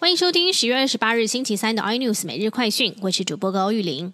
[0.00, 4.12] 欢迎收听十月二十八日星期三的 iNews 每日快讯，我是主播高玉玲。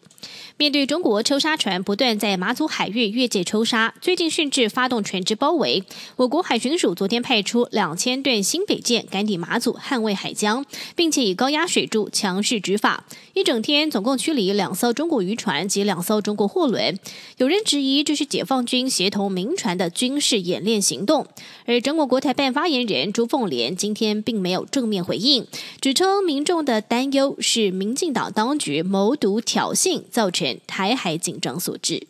[0.57, 5.85] 面对中国抽沙船不断在马祖海域越界抽沙，最近甚至发动船只包围。
[6.17, 10.65] 我国海巡署昨天派出两千吨新北舰赶抵马祖捍卫海疆，
[10.97, 13.05] 并且以高压水柱强势执法。
[13.35, 16.99] 一整天总共驱离两艘中国渔船及两艘中国货轮。
[17.37, 21.27] 有人质疑这是解放军协同民船的军事演练行动。
[21.67, 25.47] 而中国国台办发言人朱凤莲今天并没有正面回应，
[25.85, 30.59] 指称民众的担忧是民进党当局谋独挑衅造成。
[30.67, 32.07] 台海紧张所致。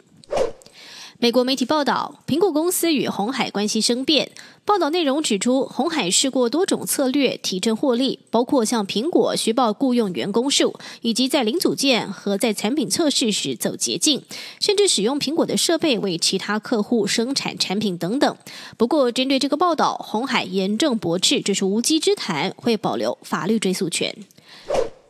[1.25, 4.31] 美国媒体报道，苹果公司与红海关系生变。
[4.67, 14.23] 报道内容指出，红海试过多种策略提振获利，包括向苹果虚报雇佣员工数，以及在零组件和在产品测试时走捷径，
[14.61, 18.37] 甚至使用苹果的设备为其他客户生产产品等等。
[18.77, 24.15] 不过，针对这个报道，红海严正驳斥这是无稽之谈，会保留法律追诉权。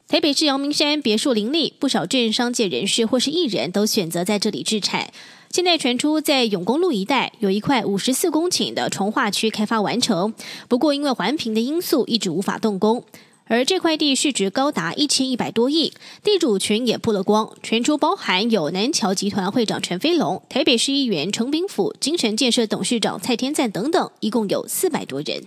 [0.07, 5.13] 台北市阳明山别墅林立，不少政商界人士或是艺人都选择在这里置产。
[5.55, 10.35] 现在传出在永公路一带有一块五十四公顷的重化区开发完成，
[10.67, 13.05] 不过因为环评的因素，一直无法动工。
[13.45, 15.93] 而这块地市值高达一千一百多亿，
[16.25, 25.45] 地主群也曝了光，传出包含有南桥集团会长陈飞龙、台北市议员程炳甫、精神建设董事长蔡天赞等等，一共有四百多人。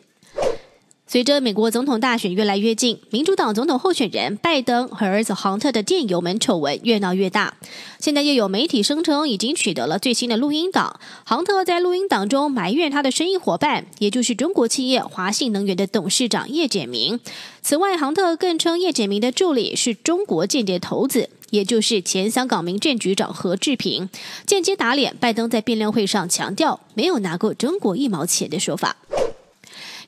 [1.10, 7.54] 随着美国总统大选越来越近，民主党总统候选人拜登和儿子杭特的电邮门丑闻越闹越大。
[7.98, 17.22] 现在又有媒体声称已经取得了最新的录音档，杭特在录音档中埋怨他的生意伙伴，也就是中国企业华信能源的董事长叶简明。
[17.62, 24.10] 此外，杭特更称叶简明的助理是中国间谍头子，也就是前香港民政局长何志平，
[24.46, 28.98] 间接打脸拜登在辩论会上强调没有拿过中国一毛钱的说法。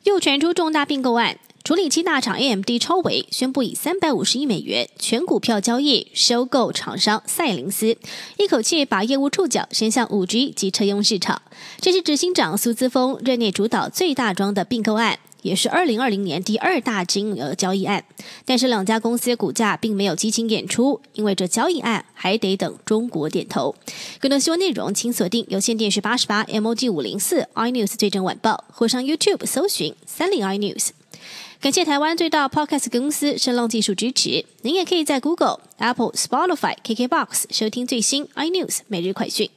[0.10, 7.95] 又传出重大并购案，处理器大厂 AMD 超伟宣布以三百五十亿美元全股票交易收购厂商赛灵思，
[8.38, 11.44] 一口气把业务触角伸向五 G 及车用市场。
[11.80, 18.04] 这是执行长苏姿峰任内主导最大桩的并购案，也是二零二零年第二大金额交易案。
[18.45, 23.76] 但是两家公司股价并没有激情演出，因为这交易案还得等中国点头。
[24.20, 30.89] 更多新闻内容，请锁定有线电视八十八 MOG 五零四 iNews 最正晚报，或上 YouTube 搜寻三零 iNews。
[31.61, 34.45] 感谢台湾最大 Podcast 公司声浪技术支持。
[34.61, 39.50] 您也可以在 Google、Apple、Spotify、KKBox 收听最新 iNews 每日快讯。